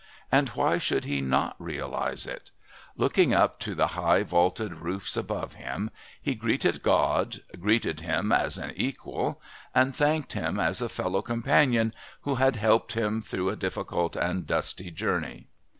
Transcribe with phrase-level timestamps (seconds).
[0.31, 2.49] And why should he not realise it?
[2.97, 8.57] Looking up to the high vaulted roofs above him, he greeted God, greeted Him as
[8.57, 9.39] an equal,
[9.75, 14.47] and thanked Him as a fellow companion who had helped him through a difficult and
[14.47, 15.49] dusty journey.